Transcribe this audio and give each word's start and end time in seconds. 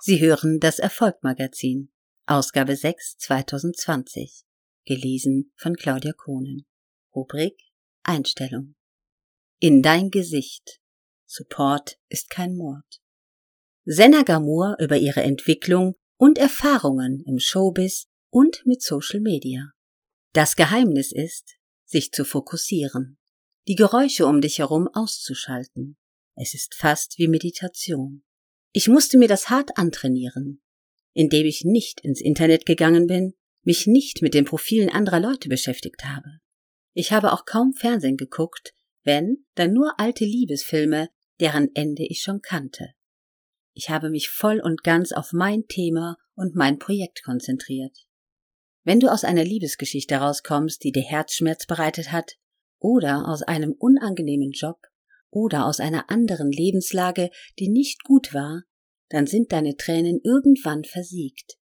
Sie 0.00 0.20
hören 0.20 0.60
das 0.60 0.78
Erfolgmagazin, 0.78 1.90
Ausgabe 2.26 2.76
6 2.76 3.16
2020, 3.16 4.44
gelesen 4.84 5.52
von 5.56 5.74
Claudia 5.74 6.12
Kohnen. 6.12 6.66
Rubrik 7.14 7.58
Einstellung. 8.02 8.74
In 9.58 9.82
dein 9.82 10.10
Gesicht. 10.10 10.80
Support 11.26 11.98
ist 12.10 12.28
kein 12.28 12.56
Mord. 12.56 13.00
Senna 13.86 14.22
Gamur 14.22 14.76
über 14.78 14.98
ihre 14.98 15.22
Entwicklung 15.22 15.94
und 16.18 16.36
Erfahrungen 16.36 17.24
im 17.26 17.38
Showbiz 17.38 18.06
und 18.30 18.62
mit 18.66 18.82
Social 18.82 19.20
Media. 19.20 19.72
Das 20.34 20.56
Geheimnis 20.56 21.10
ist, 21.10 21.56
sich 21.86 22.12
zu 22.12 22.26
fokussieren, 22.26 23.18
die 23.66 23.76
Geräusche 23.76 24.26
um 24.26 24.42
dich 24.42 24.58
herum 24.58 24.88
auszuschalten. 24.92 25.96
Es 26.34 26.52
ist 26.52 26.74
fast 26.74 27.16
wie 27.16 27.28
Meditation. 27.28 28.25
Ich 28.72 28.88
musste 28.88 29.18
mir 29.18 29.28
das 29.28 29.48
hart 29.48 29.76
antrainieren, 29.76 30.62
indem 31.14 31.46
ich 31.46 31.64
nicht 31.64 32.00
ins 32.00 32.20
Internet 32.20 32.66
gegangen 32.66 33.06
bin, 33.06 33.34
mich 33.62 33.86
nicht 33.86 34.22
mit 34.22 34.34
den 34.34 34.44
Profilen 34.44 34.90
anderer 34.90 35.20
Leute 35.20 35.48
beschäftigt 35.48 36.04
habe. 36.04 36.38
Ich 36.94 37.12
habe 37.12 37.32
auch 37.32 37.44
kaum 37.44 37.72
Fernsehen 37.74 38.16
geguckt, 38.16 38.74
wenn, 39.02 39.44
dann 39.54 39.72
nur 39.72 39.98
alte 39.98 40.24
Liebesfilme, 40.24 41.08
deren 41.40 41.74
Ende 41.74 42.04
ich 42.04 42.22
schon 42.22 42.40
kannte. 42.40 42.90
Ich 43.74 43.90
habe 43.90 44.08
mich 44.08 44.30
voll 44.30 44.60
und 44.60 44.82
ganz 44.82 45.12
auf 45.12 45.32
mein 45.32 45.66
Thema 45.66 46.16
und 46.34 46.54
mein 46.54 46.78
Projekt 46.78 47.22
konzentriert. 47.22 48.06
Wenn 48.84 49.00
du 49.00 49.08
aus 49.08 49.24
einer 49.24 49.44
Liebesgeschichte 49.44 50.16
rauskommst, 50.16 50.82
die 50.84 50.92
dir 50.92 51.02
Herzschmerz 51.02 51.66
bereitet 51.66 52.12
hat, 52.12 52.36
oder 52.78 53.28
aus 53.28 53.42
einem 53.42 53.72
unangenehmen 53.72 54.52
Job, 54.52 54.78
oder 55.30 55.66
aus 55.66 55.80
einer 55.80 56.10
anderen 56.10 56.50
Lebenslage, 56.50 57.30
die 57.58 57.68
nicht 57.68 58.04
gut 58.04 58.32
war, 58.32 58.62
dann 59.08 59.26
sind 59.26 59.52
deine 59.52 59.76
Tränen 59.76 60.20
irgendwann 60.24 60.84
versiegt. 60.84 61.58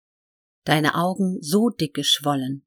Deine 0.65 0.95
Augen 0.95 1.39
so 1.41 1.71
dick 1.71 1.95
geschwollen. 1.95 2.67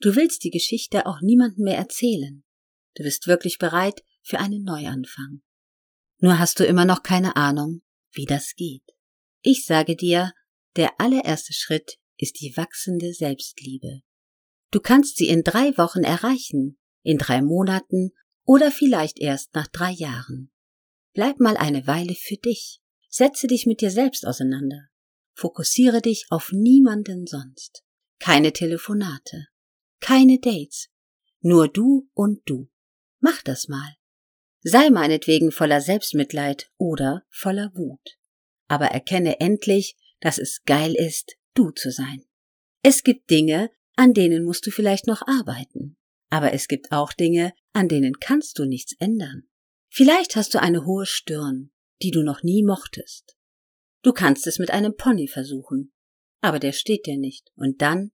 Du 0.00 0.16
willst 0.16 0.44
die 0.44 0.50
Geschichte 0.50 1.06
auch 1.06 1.20
niemandem 1.20 1.64
mehr 1.64 1.76
erzählen. 1.76 2.44
Du 2.96 3.02
bist 3.02 3.26
wirklich 3.26 3.58
bereit 3.58 4.02
für 4.22 4.38
einen 4.38 4.62
Neuanfang. 4.62 5.42
Nur 6.18 6.38
hast 6.38 6.58
du 6.60 6.64
immer 6.64 6.84
noch 6.84 7.02
keine 7.02 7.36
Ahnung, 7.36 7.82
wie 8.12 8.26
das 8.26 8.54
geht. 8.56 8.84
Ich 9.42 9.64
sage 9.64 9.96
dir, 9.96 10.32
der 10.76 11.00
allererste 11.00 11.52
Schritt 11.52 11.98
ist 12.16 12.40
die 12.40 12.54
wachsende 12.56 13.12
Selbstliebe. 13.12 14.00
Du 14.70 14.80
kannst 14.80 15.16
sie 15.16 15.28
in 15.28 15.42
drei 15.42 15.76
Wochen 15.78 16.04
erreichen, 16.04 16.78
in 17.02 17.18
drei 17.18 17.42
Monaten 17.42 18.12
oder 18.50 18.72
vielleicht 18.72 19.20
erst 19.20 19.54
nach 19.54 19.68
drei 19.68 19.92
Jahren. 19.92 20.50
Bleib 21.12 21.38
mal 21.38 21.56
eine 21.56 21.86
Weile 21.86 22.16
für 22.16 22.34
dich. 22.34 22.80
Setze 23.08 23.46
dich 23.46 23.64
mit 23.64 23.80
dir 23.80 23.92
selbst 23.92 24.26
auseinander. 24.26 24.88
Fokussiere 25.34 26.02
dich 26.02 26.26
auf 26.30 26.50
niemanden 26.50 27.28
sonst. 27.28 27.84
Keine 28.18 28.52
Telefonate. 28.52 29.46
Keine 30.00 30.40
Dates. 30.40 30.88
Nur 31.40 31.68
du 31.68 32.10
und 32.12 32.40
du. 32.44 32.68
Mach 33.20 33.40
das 33.42 33.68
mal. 33.68 33.94
Sei 34.62 34.90
meinetwegen 34.90 35.52
voller 35.52 35.80
Selbstmitleid 35.80 36.72
oder 36.76 37.22
voller 37.28 37.70
Wut. 37.76 38.18
Aber 38.66 38.86
erkenne 38.86 39.38
endlich, 39.38 39.94
dass 40.18 40.38
es 40.38 40.64
geil 40.64 40.96
ist, 40.96 41.36
du 41.54 41.70
zu 41.70 41.92
sein. 41.92 42.24
Es 42.82 43.04
gibt 43.04 43.30
Dinge, 43.30 43.70
an 43.94 44.12
denen 44.12 44.44
musst 44.44 44.66
du 44.66 44.72
vielleicht 44.72 45.06
noch 45.06 45.22
arbeiten. 45.28 45.99
Aber 46.30 46.52
es 46.52 46.68
gibt 46.68 46.92
auch 46.92 47.12
Dinge, 47.12 47.52
an 47.72 47.88
denen 47.88 48.14
kannst 48.20 48.58
du 48.58 48.64
nichts 48.64 48.94
ändern. 48.98 49.48
Vielleicht 49.90 50.36
hast 50.36 50.54
du 50.54 50.60
eine 50.60 50.86
hohe 50.86 51.06
Stirn, 51.06 51.72
die 52.00 52.12
du 52.12 52.22
noch 52.22 52.42
nie 52.42 52.62
mochtest. 52.62 53.36
Du 54.02 54.12
kannst 54.12 54.46
es 54.46 54.58
mit 54.58 54.70
einem 54.70 54.96
Pony 54.96 55.28
versuchen, 55.28 55.92
aber 56.40 56.58
der 56.58 56.72
steht 56.72 57.06
dir 57.06 57.18
nicht. 57.18 57.50
Und 57.54 57.82
dann? 57.82 58.12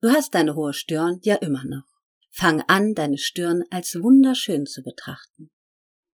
Du 0.00 0.10
hast 0.10 0.34
deine 0.34 0.56
hohe 0.56 0.72
Stirn 0.72 1.20
ja 1.22 1.36
immer 1.36 1.64
noch. 1.64 1.86
Fang 2.30 2.62
an, 2.62 2.94
deine 2.94 3.18
Stirn 3.18 3.64
als 3.70 3.94
wunderschön 3.96 4.66
zu 4.66 4.82
betrachten. 4.82 5.50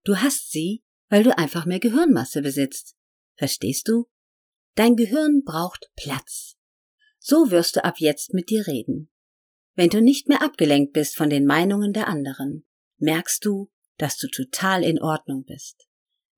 Du 0.05 0.17
hast 0.17 0.51
sie, 0.51 0.83
weil 1.09 1.23
du 1.23 1.37
einfach 1.37 1.67
mehr 1.67 1.81
Gehirnmasse 1.81 2.43
besitzt. 2.43 2.97
Verstehst 3.37 3.89
du? 3.89 4.07
Dein 4.75 4.97
Gehirn 4.97 5.43
braucht 5.45 5.91
Platz. 5.95 6.57
So 7.19 7.51
wirst 7.51 7.77
du 7.77 7.85
ab 7.85 7.97
jetzt 7.99 8.35
mit 8.35 8.51
dir 8.51 8.67
reden. 8.67 9.11
Wenn 9.77 9.91
du 9.91 10.01
nicht 10.01 10.27
mehr 10.27 10.43
abgelenkt 10.43 10.95
bist 10.95 11.17
von 11.17 11.29
den 11.29 11.45
Meinungen 11.45 11.93
der 11.93 12.09
anderen, 12.09 12.65
merkst 12.99 13.45
du, 13.45 13.71
dass 13.99 14.17
du 14.17 14.27
total 14.29 14.83
in 14.83 15.01
Ordnung 15.01 15.45
bist. 15.45 15.87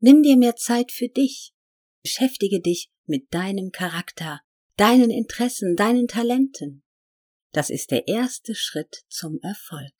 Nimm 0.01 0.23
dir 0.23 0.37
mehr 0.37 0.57
Zeit 0.57 0.91
für 0.91 1.09
dich. 1.09 1.55
Beschäftige 2.03 2.61
dich 2.61 2.91
mit 3.07 3.33
deinem 3.33 3.71
Charakter, 3.71 4.41
deinen 4.77 5.11
Interessen, 5.11 5.77
deinen 5.77 6.09
Talenten. 6.09 6.83
Das 7.53 7.71
ist 7.71 7.93
der 7.93 8.09
erste 8.09 8.55
Schritt 8.57 9.05
zum 9.09 9.39
Erfolg. 9.43 9.93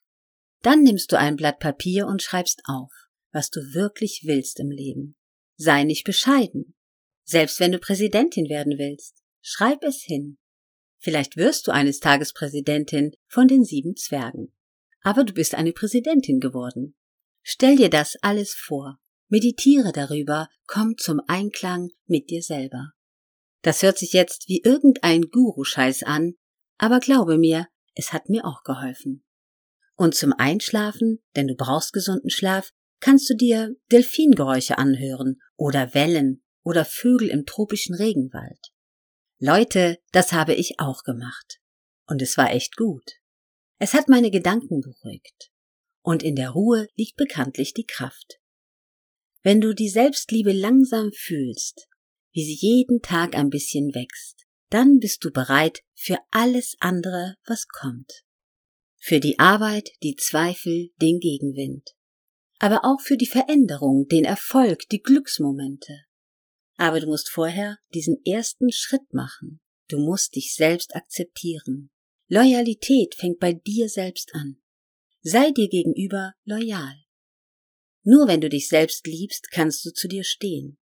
Dann 0.61 0.83
nimmst 0.83 1.11
du 1.11 1.17
ein 1.17 1.37
Blatt 1.37 1.59
Papier 1.59 2.07
und 2.07 2.21
schreibst 2.21 2.61
auf, 2.65 2.91
was 3.31 3.49
du 3.49 3.61
wirklich 3.73 4.23
willst 4.25 4.59
im 4.59 4.69
Leben. 4.69 5.15
Sei 5.55 5.83
nicht 5.83 6.03
bescheiden. 6.03 6.75
Selbst 7.23 7.59
wenn 7.59 7.71
du 7.71 7.79
Präsidentin 7.79 8.49
werden 8.49 8.77
willst, 8.77 9.23
schreib 9.41 9.83
es 9.83 10.01
hin. 10.01 10.37
Vielleicht 10.99 11.37
wirst 11.37 11.67
du 11.67 11.71
eines 11.71 11.99
Tages 11.99 12.33
Präsidentin 12.33 13.11
von 13.27 13.47
den 13.47 13.63
sieben 13.63 13.95
Zwergen. 13.95 14.53
Aber 15.01 15.23
du 15.23 15.33
bist 15.33 15.55
eine 15.55 15.71
Präsidentin 15.71 16.39
geworden. 16.39 16.95
Stell 17.41 17.77
dir 17.77 17.89
das 17.89 18.17
alles 18.21 18.53
vor. 18.53 18.99
Meditiere 19.29 19.91
darüber, 19.91 20.49
komm 20.67 20.97
zum 20.97 21.21
Einklang 21.27 21.89
mit 22.05 22.29
dir 22.29 22.41
selber. 22.41 22.91
Das 23.61 23.81
hört 23.83 23.97
sich 23.97 24.13
jetzt 24.13 24.47
wie 24.47 24.61
irgendein 24.63 25.23
Guru-Scheiß 25.23 26.03
an, 26.03 26.33
aber 26.77 26.99
glaube 26.99 27.37
mir, 27.37 27.67
es 27.95 28.13
hat 28.13 28.29
mir 28.29 28.45
auch 28.45 28.63
geholfen. 28.63 29.23
Und 29.95 30.15
zum 30.15 30.33
Einschlafen, 30.33 31.19
denn 31.35 31.47
du 31.47 31.55
brauchst 31.55 31.93
gesunden 31.93 32.29
Schlaf, 32.29 32.71
kannst 32.99 33.29
du 33.29 33.35
dir 33.35 33.75
Delfingeräusche 33.91 34.77
anhören 34.77 35.39
oder 35.55 35.93
Wellen 35.93 36.41
oder 36.63 36.85
Vögel 36.85 37.29
im 37.29 37.45
tropischen 37.45 37.95
Regenwald. 37.95 38.71
Leute, 39.41 39.99
das 40.11 40.33
habe 40.33 40.53
ich 40.53 40.79
auch 40.79 41.03
gemacht. 41.03 41.61
Und 42.05 42.21
es 42.21 42.35
war 42.37 42.51
echt 42.51 42.75
gut. 42.75 43.13
Es 43.77 43.93
hat 43.93 44.09
meine 44.09 44.31
Gedanken 44.31 44.81
beruhigt. 44.81 45.49
Und 46.01 46.23
in 46.23 46.35
der 46.35 46.49
Ruhe 46.49 46.87
liegt 46.97 47.15
bekanntlich 47.15 47.73
die 47.73 47.85
Kraft. 47.85 48.41
Wenn 49.41 49.61
du 49.61 49.73
die 49.73 49.87
Selbstliebe 49.87 50.51
langsam 50.51 51.11
fühlst, 51.13 51.87
wie 52.33 52.43
sie 52.43 52.57
jeden 52.59 53.01
Tag 53.01 53.33
ein 53.35 53.49
bisschen 53.49 53.95
wächst, 53.95 54.45
dann 54.69 54.99
bist 54.99 55.23
du 55.23 55.31
bereit 55.31 55.79
für 55.95 56.17
alles 56.31 56.75
andere, 56.81 57.35
was 57.45 57.67
kommt. 57.67 58.23
Für 58.97 59.21
die 59.21 59.39
Arbeit, 59.39 59.91
die 60.03 60.17
Zweifel, 60.17 60.89
den 61.01 61.19
Gegenwind. 61.19 61.91
Aber 62.59 62.83
auch 62.83 62.99
für 62.99 63.15
die 63.15 63.25
Veränderung, 63.25 64.07
den 64.09 64.25
Erfolg, 64.25 64.89
die 64.89 65.01
Glücksmomente. 65.01 66.08
Aber 66.79 67.01
du 67.01 67.07
musst 67.07 67.29
vorher 67.29 67.77
diesen 67.93 68.23
ersten 68.25 68.71
Schritt 68.71 69.13
machen. 69.13 69.59
Du 69.89 69.99
musst 69.99 70.35
dich 70.35 70.55
selbst 70.55 70.95
akzeptieren. 70.95 71.91
Loyalität 72.29 73.15
fängt 73.15 73.39
bei 73.39 73.51
dir 73.51 73.89
selbst 73.89 74.33
an. 74.33 74.61
Sei 75.21 75.51
dir 75.51 75.67
gegenüber 75.67 76.35
loyal. 76.45 76.95
Nur 78.03 78.29
wenn 78.29 78.39
du 78.39 78.47
dich 78.47 78.69
selbst 78.69 79.05
liebst, 79.05 79.51
kannst 79.51 79.83
du 79.83 79.91
zu 79.91 80.07
dir 80.07 80.23
stehen. 80.23 80.77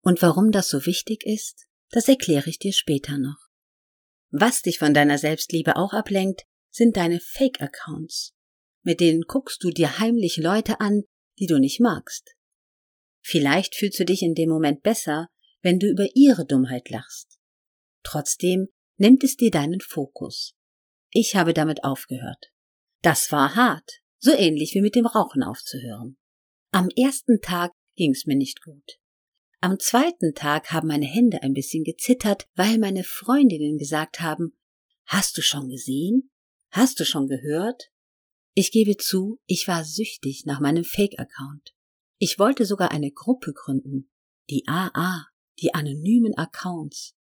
Und 0.00 0.22
warum 0.22 0.52
das 0.52 0.68
so 0.68 0.86
wichtig 0.86 1.26
ist, 1.26 1.66
das 1.90 2.06
erkläre 2.06 2.48
ich 2.48 2.60
dir 2.60 2.72
später 2.72 3.18
noch. 3.18 3.48
Was 4.30 4.62
dich 4.62 4.78
von 4.78 4.94
deiner 4.94 5.18
Selbstliebe 5.18 5.74
auch 5.74 5.92
ablenkt, 5.92 6.44
sind 6.70 6.96
deine 6.96 7.18
Fake-Accounts. 7.18 8.36
Mit 8.82 9.00
denen 9.00 9.22
guckst 9.22 9.64
du 9.64 9.70
dir 9.70 9.98
heimlich 9.98 10.36
Leute 10.36 10.78
an, 10.78 11.02
die 11.40 11.46
du 11.46 11.58
nicht 11.58 11.80
magst. 11.80 12.36
Vielleicht 13.22 13.74
fühlst 13.74 13.98
du 14.00 14.04
dich 14.04 14.22
in 14.22 14.34
dem 14.34 14.48
Moment 14.48 14.82
besser, 14.82 15.28
wenn 15.62 15.78
du 15.78 15.86
über 15.88 16.06
ihre 16.14 16.46
Dummheit 16.46 16.90
lachst. 16.90 17.38
Trotzdem 18.02 18.68
nimmt 18.96 19.22
es 19.24 19.36
dir 19.36 19.50
deinen 19.50 19.80
Fokus. 19.80 20.54
Ich 21.10 21.36
habe 21.36 21.52
damit 21.52 21.84
aufgehört. 21.84 22.52
Das 23.02 23.30
war 23.32 23.54
hart, 23.54 24.00
so 24.18 24.32
ähnlich 24.32 24.74
wie 24.74 24.80
mit 24.80 24.94
dem 24.94 25.06
Rauchen 25.06 25.42
aufzuhören. 25.42 26.16
Am 26.70 26.88
ersten 26.96 27.40
Tag 27.40 27.72
ging's 27.96 28.26
mir 28.26 28.36
nicht 28.36 28.62
gut. 28.62 28.98
Am 29.60 29.78
zweiten 29.78 30.34
Tag 30.34 30.72
haben 30.72 30.88
meine 30.88 31.06
Hände 31.06 31.42
ein 31.42 31.52
bisschen 31.52 31.84
gezittert, 31.84 32.48
weil 32.54 32.78
meine 32.78 33.04
Freundinnen 33.04 33.76
gesagt 33.76 34.20
haben, 34.20 34.56
Hast 35.10 35.36
du 35.36 35.42
schon 35.42 35.68
gesehen? 35.68 36.30
Hast 36.70 37.00
du 37.00 37.04
schon 37.04 37.26
gehört? 37.26 37.90
Ich 38.54 38.70
gebe 38.70 38.96
zu, 38.96 39.40
ich 39.46 39.66
war 39.66 39.84
süchtig 39.84 40.44
nach 40.46 40.60
meinem 40.60 40.84
Fake-Account. 40.84 41.74
Ich 42.22 42.38
wollte 42.38 42.66
sogar 42.66 42.90
eine 42.90 43.10
Gruppe 43.10 43.54
gründen. 43.54 44.10
Die 44.50 44.64
AA, 44.66 45.26
die 45.58 45.72
anonymen 45.72 46.36
Accounts. 46.36 47.14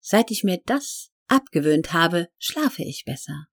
Seit 0.00 0.30
ich 0.30 0.44
mir 0.44 0.62
das 0.64 1.10
abgewöhnt 1.28 1.92
habe, 1.92 2.28
schlafe 2.38 2.82
ich 2.82 3.04
besser. 3.04 3.48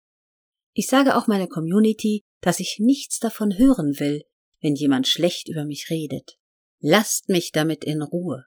Ich 0.73 0.89
sage 0.89 1.17
auch 1.17 1.29
meiner 1.29 1.47
Community, 1.47 2.25
dass 2.41 2.59
ich 2.59 2.81
nichts 2.81 3.21
davon 3.21 3.57
hören 3.57 4.01
will, 4.01 4.25
wenn 4.61 4.75
jemand 4.75 5.07
schlecht 5.07 5.49
über 5.49 5.65
mich 5.65 5.89
redet. 5.89 6.37
Lasst 6.81 7.29
mich 7.29 7.53
damit 7.53 7.85
in 7.85 8.03
Ruhe. 8.03 8.47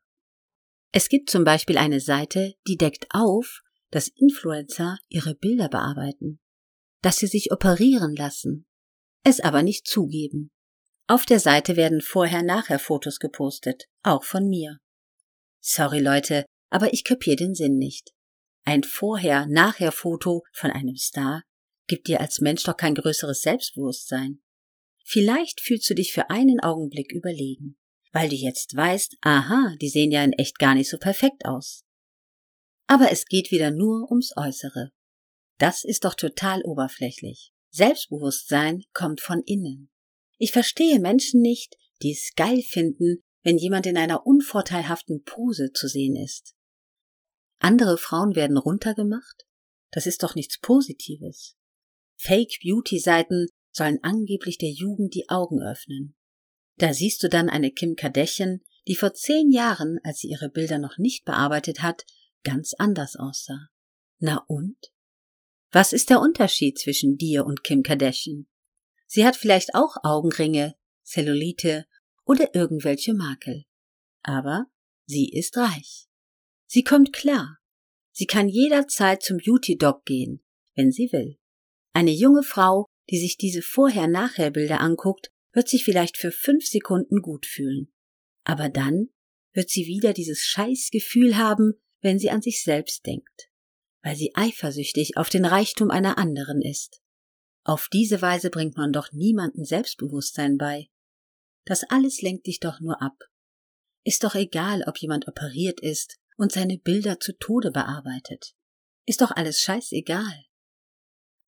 Es 0.91 1.07
gibt 1.07 1.29
zum 1.29 1.45
Beispiel 1.45 1.77
eine 1.77 2.01
Seite, 2.01 2.55
die 2.67 2.75
deckt 2.75 3.07
auf, 3.11 3.61
dass 3.91 4.09
Influencer 4.09 4.97
ihre 5.07 5.35
Bilder 5.35 5.69
bearbeiten, 5.69 6.41
dass 7.01 7.15
sie 7.15 7.27
sich 7.27 7.53
operieren 7.53 8.13
lassen, 8.13 8.67
es 9.23 9.39
aber 9.39 9.63
nicht 9.63 9.88
zugeben. 9.88 10.51
Auf 11.07 11.25
der 11.25 11.39
Seite 11.39 11.75
werden 11.75 12.01
vorher-nachher 12.01 12.79
Fotos 12.79 13.19
gepostet, 13.19 13.85
auch 14.01 14.23
von 14.23 14.47
mir. 14.47 14.79
Sorry 15.59 15.99
Leute, 15.99 16.45
aber 16.69 16.93
ich 16.93 17.03
kapier 17.03 17.35
den 17.35 17.53
Sinn 17.53 17.77
nicht. 17.77 18.11
Ein 18.63 18.83
Vorher-Nachher-Foto 18.83 20.43
von 20.51 20.71
einem 20.71 20.95
Star 20.95 21.43
gibt 21.87 22.07
dir 22.07 22.19
als 22.21 22.41
Mensch 22.41 22.63
doch 22.63 22.75
kein 22.75 22.95
größeres 22.95 23.41
Selbstbewusstsein. 23.41 24.41
Vielleicht 25.03 25.61
fühlst 25.61 25.87
du 25.87 25.93
dich 25.93 26.11
für 26.11 26.31
einen 26.31 26.59
Augenblick 26.59 27.11
überlegen, 27.11 27.77
weil 28.11 28.29
du 28.29 28.35
jetzt 28.35 28.75
weißt, 28.75 29.17
aha, 29.21 29.75
die 29.79 29.89
sehen 29.89 30.11
ja 30.11 30.23
in 30.23 30.33
echt 30.33 30.57
gar 30.57 30.73
nicht 30.73 30.89
so 30.89 30.97
perfekt 30.97 31.45
aus. 31.45 31.83
Aber 32.87 33.11
es 33.11 33.25
geht 33.25 33.51
wieder 33.51 33.69
nur 33.69 34.09
ums 34.09 34.33
Äußere. 34.35 34.89
Das 35.59 35.83
ist 35.83 36.03
doch 36.03 36.15
total 36.15 36.63
oberflächlich. 36.63 37.51
Selbstbewusstsein 37.69 38.83
kommt 38.93 39.21
von 39.21 39.43
innen. 39.45 39.91
Ich 40.37 40.51
verstehe 40.51 40.99
Menschen 40.99 41.41
nicht, 41.41 41.75
die 42.01 42.11
es 42.11 42.33
geil 42.35 42.61
finden, 42.61 43.23
wenn 43.43 43.57
jemand 43.57 43.85
in 43.85 43.97
einer 43.97 44.25
unvorteilhaften 44.25 45.23
Pose 45.23 45.71
zu 45.71 45.87
sehen 45.87 46.15
ist. 46.15 46.55
Andere 47.59 47.97
Frauen 47.97 48.35
werden 48.35 48.57
runtergemacht? 48.57 49.45
Das 49.91 50.07
ist 50.07 50.23
doch 50.23 50.35
nichts 50.35 50.59
Positives. 50.59 51.55
Fake 52.17 52.59
Beauty 52.61 52.99
Seiten 52.99 53.47
sollen 53.71 53.99
angeblich 54.01 54.57
der 54.57 54.71
Jugend 54.71 55.13
die 55.13 55.29
Augen 55.29 55.61
öffnen. 55.61 56.15
Da 56.77 56.93
siehst 56.93 57.23
du 57.23 57.29
dann 57.29 57.49
eine 57.49 57.71
Kim 57.71 57.95
Kardashian, 57.95 58.61
die 58.88 58.95
vor 58.95 59.13
zehn 59.13 59.51
Jahren, 59.51 59.99
als 60.03 60.19
sie 60.19 60.27
ihre 60.27 60.49
Bilder 60.49 60.77
noch 60.77 60.97
nicht 60.97 61.23
bearbeitet 61.23 61.81
hat, 61.81 62.05
ganz 62.43 62.73
anders 62.77 63.15
aussah. 63.15 63.69
Na 64.19 64.43
und? 64.47 64.77
Was 65.71 65.93
ist 65.93 66.09
der 66.09 66.21
Unterschied 66.21 66.77
zwischen 66.77 67.17
dir 67.17 67.45
und 67.45 67.63
Kim 67.63 67.83
Kardashian? 67.83 68.47
Sie 69.05 69.25
hat 69.25 69.35
vielleicht 69.35 69.75
auch 69.75 69.97
Augenringe, 70.03 70.75
Zellulite 71.03 71.85
oder 72.25 72.55
irgendwelche 72.55 73.13
Makel. 73.13 73.65
Aber 74.23 74.65
sie 75.05 75.29
ist 75.29 75.57
reich. 75.57 76.07
Sie 76.65 76.83
kommt 76.83 77.13
klar. 77.13 77.59
Sie 78.11 78.25
kann 78.25 78.49
jederzeit 78.49 79.21
zum 79.21 79.37
Beauty 79.37 79.77
Dog 79.77 80.05
gehen, 80.05 80.43
wenn 80.73 80.91
sie 80.91 81.11
will. 81.11 81.37
Eine 81.93 82.11
junge 82.11 82.43
Frau, 82.43 82.87
die 83.09 83.19
sich 83.19 83.37
diese 83.37 83.61
Vorher-Nachher-Bilder 83.61 84.81
anguckt, 84.81 85.31
wird 85.53 85.69
sich 85.69 85.83
vielleicht 85.83 86.17
für 86.17 86.31
fünf 86.31 86.65
Sekunden 86.65 87.21
gut 87.21 87.45
fühlen. 87.45 87.93
Aber 88.43 88.69
dann 88.69 89.09
wird 89.53 89.69
sie 89.69 89.85
wieder 89.85 90.13
dieses 90.13 90.43
Scheißgefühl 90.43 91.37
haben, 91.37 91.73
wenn 92.01 92.19
sie 92.19 92.29
an 92.29 92.41
sich 92.41 92.61
selbst 92.61 93.05
denkt, 93.05 93.49
weil 94.03 94.15
sie 94.15 94.31
eifersüchtig 94.35 95.17
auf 95.17 95.29
den 95.29 95.45
Reichtum 95.45 95.91
einer 95.91 96.17
anderen 96.17 96.61
ist. 96.61 97.01
Auf 97.67 97.89
diese 97.91 98.21
Weise 98.21 98.51
bringt 98.51 98.77
man 98.77 98.94
doch 98.94 99.12
niemanden 99.12 99.65
Selbstbewusstsein 99.65 100.57
bei. 100.57 100.88
Das 101.65 101.83
alles 101.89 102.21
lenkt 102.21 102.45
dich 102.45 102.59
doch 102.59 102.79
nur 102.79 103.01
ab. 103.01 103.17
Ist 104.03 104.23
doch 104.23 104.35
egal, 104.35 104.83
ob 104.85 105.00
jemand 105.00 105.27
operiert 105.27 105.81
ist 105.81 106.19
und 106.38 106.51
seine 106.51 106.77
Bilder 106.77 107.19
zu 107.19 107.35
Tode 107.35 107.71
bearbeitet. 107.71 108.53
Ist 109.07 109.21
doch 109.21 109.31
alles 109.31 109.62
scheißegal. 109.62 110.45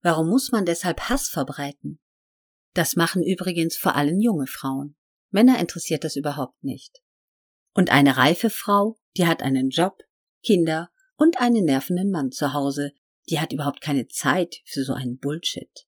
Warum 0.02 0.28
muss 0.28 0.52
man 0.52 0.66
deshalb 0.66 1.02
Hass 1.02 1.30
verbreiten? 1.30 2.00
Das 2.74 2.96
machen 2.96 3.22
übrigens 3.22 3.78
vor 3.78 3.96
allem 3.96 4.19
junge 4.19 4.48
Frauen. 4.48 4.96
Männer 5.30 5.60
interessiert 5.60 6.04
das 6.04 6.16
überhaupt 6.16 6.64
nicht. 6.64 7.00
Und 7.75 7.92
eine 7.92 8.18
reife 8.18 8.50
Frau, 8.50 8.98
die 9.18 9.28
hat 9.28 9.44
einen 9.44 9.69
Job, 9.69 10.02
Kinder 10.44 10.90
und 11.16 11.40
einen 11.40 11.66
nervenden 11.66 12.10
Mann 12.10 12.31
zu 12.31 12.54
Hause, 12.54 12.94
die 13.30 13.40
hat 13.40 13.54
überhaupt 13.54 13.81
keine 13.81 14.08
Zeit 14.08 14.62
für 14.66 14.84
so 14.84 14.94
einen 14.94 15.19
Bullshit. 15.19 15.88